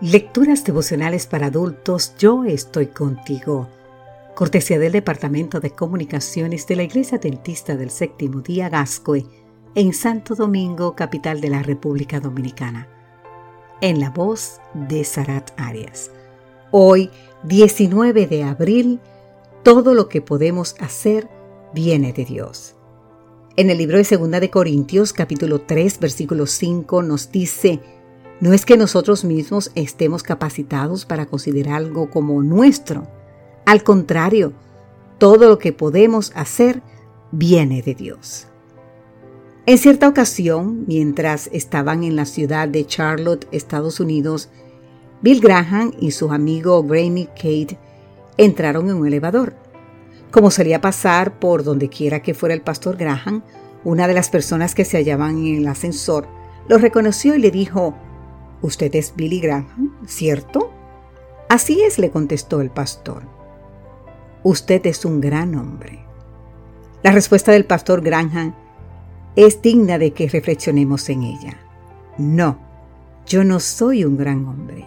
[0.00, 3.68] Lecturas devocionales para adultos, yo estoy contigo.
[4.34, 9.26] Cortesía del Departamento de Comunicaciones de la Iglesia Dentista del Séptimo Día Gascoe,
[9.74, 12.88] en Santo Domingo, capital de la República Dominicana.
[13.82, 16.10] En la voz de Sarat Arias.
[16.70, 17.10] Hoy,
[17.42, 19.00] 19 de abril,
[19.62, 21.28] todo lo que podemos hacer
[21.74, 22.74] viene de Dios.
[23.54, 27.80] En el libro de Segunda de Corintios, capítulo 3, versículo 5, nos dice,
[28.40, 33.06] no es que nosotros mismos estemos capacitados para considerar algo como nuestro.
[33.66, 34.52] Al contrario,
[35.18, 36.82] todo lo que podemos hacer
[37.32, 38.46] viene de Dios.
[39.66, 44.48] En cierta ocasión, mientras estaban en la ciudad de Charlotte, Estados Unidos,
[45.20, 47.78] Bill Graham y su amigo Grammy Kate
[48.38, 49.54] entraron en un elevador.
[50.30, 53.44] Como solía pasar por donde quiera que fuera el pastor Graham,
[53.84, 56.26] una de las personas que se hallaban en el ascensor
[56.68, 57.94] lo reconoció y le dijo,
[58.62, 60.70] Usted es Billy Graham, ¿cierto?
[61.48, 63.22] Así es, le contestó el pastor.
[64.42, 66.04] Usted es un gran hombre.
[67.02, 68.54] La respuesta del pastor Graham
[69.34, 71.56] es digna de que reflexionemos en ella.
[72.18, 72.58] No,
[73.26, 74.86] yo no soy un gran hombre.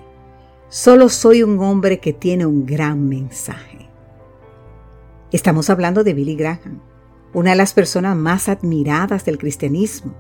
[0.69, 3.89] Solo soy un hombre que tiene un gran mensaje.
[5.31, 6.79] Estamos hablando de Billy Graham,
[7.33, 10.13] una de las personas más admiradas del cristianismo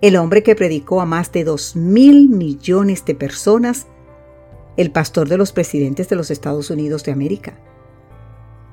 [0.00, 3.86] el hombre que predicó a más de dos mil millones de personas,
[4.76, 7.58] el pastor de los presidentes de los Estados Unidos de América.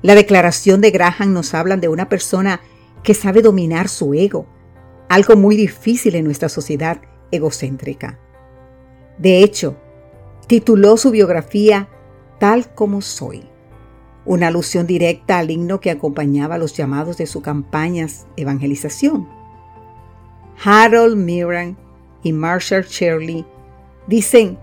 [0.02, 2.60] La declaración de Graham nos habla de una persona
[3.02, 4.46] que sabe dominar su ego,
[5.08, 8.18] algo muy difícil en nuestra sociedad egocéntrica.
[9.18, 9.76] De hecho,
[10.46, 11.88] tituló su biografía
[12.38, 13.48] Tal como soy,
[14.26, 19.43] una alusión directa al himno que acompañaba los llamados de sus campañas evangelización.
[20.64, 21.76] Harold Miran
[22.22, 23.44] y Marshall Shirley
[24.06, 24.56] dicen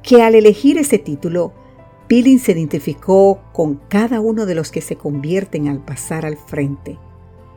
[0.00, 1.52] que al elegir ese título,
[2.08, 6.98] Billing se identificó con cada uno de los que se convierten al pasar al frente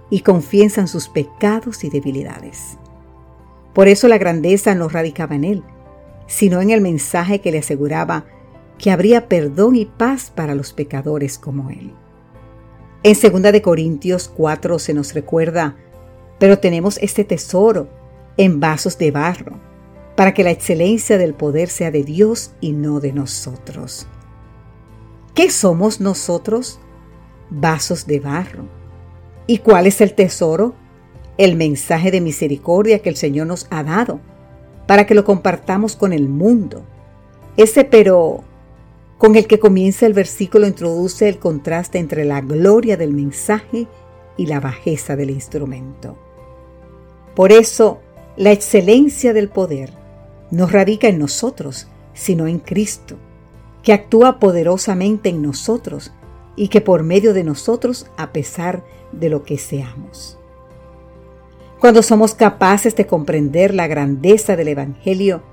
[0.10, 2.80] y confiesan sus pecados y debilidades.
[3.74, 5.64] Por eso la grandeza no radicaba en él,
[6.26, 8.26] sino en el mensaje que le aseguraba
[8.80, 11.94] que habría perdón y paz para los pecadores como él.
[13.04, 15.76] En 2 Corintios 4 se nos recuerda
[16.44, 17.88] pero tenemos este tesoro
[18.36, 19.62] en vasos de barro,
[20.18, 24.08] para que la excelencia del poder sea de Dios y no de nosotros.
[25.36, 26.82] ¿Qué somos nosotros?
[27.50, 28.66] Vasos de barro.
[29.48, 30.76] ¿Y cuál es el tesoro?
[31.38, 34.20] El mensaje de misericordia que el Señor nos ha dado,
[34.86, 36.84] para que lo compartamos con el mundo.
[37.56, 38.44] Ese pero
[39.18, 43.88] con el que comienza el versículo introduce el contraste entre la gloria del mensaje
[44.36, 46.18] y la bajeza del instrumento.
[47.36, 48.00] Por eso,
[48.38, 49.92] la excelencia del poder
[50.52, 53.18] no radica en nosotros, sino en Cristo,
[53.82, 56.14] que actúa poderosamente en nosotros
[56.56, 60.38] y que por medio de nosotros a pesar de lo que seamos.
[61.80, 65.44] Cuando somos capaces de comprender la grandeza del Evangelio,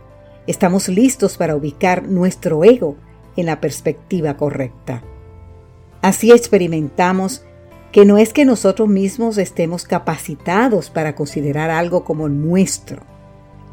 [0.47, 2.97] estamos listos para ubicar nuestro ego
[3.37, 5.03] en la perspectiva correcta.
[6.03, 7.45] Así experimentamos
[7.93, 13.03] que no es que nosotros mismos estemos capacitados para considerar algo como nuestro.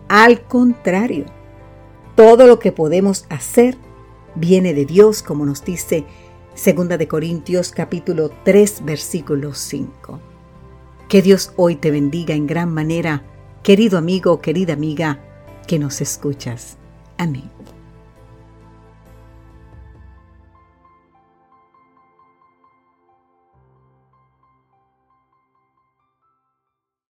[0.07, 1.25] Al contrario,
[2.15, 3.77] todo lo que podemos hacer
[4.35, 6.05] viene de Dios, como nos dice
[6.55, 10.19] 2 de Corintios capítulo 3 versículo 5.
[11.07, 13.23] Que Dios hoy te bendiga en gran manera,
[13.63, 15.19] querido amigo, querida amiga,
[15.67, 16.77] que nos escuchas.
[17.17, 17.49] Amén.